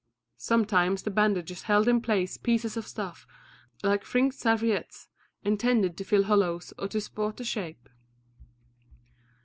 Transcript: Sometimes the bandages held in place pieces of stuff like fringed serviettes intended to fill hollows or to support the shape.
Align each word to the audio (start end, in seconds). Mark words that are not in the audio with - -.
Sometimes 0.39 1.03
the 1.03 1.11
bandages 1.11 1.61
held 1.61 1.87
in 1.87 2.01
place 2.01 2.35
pieces 2.35 2.75
of 2.75 2.87
stuff 2.87 3.27
like 3.83 4.03
fringed 4.03 4.35
serviettes 4.35 5.09
intended 5.43 5.95
to 5.95 6.03
fill 6.03 6.23
hollows 6.23 6.73
or 6.79 6.87
to 6.87 6.99
support 6.99 7.37
the 7.37 7.43
shape. 7.43 7.87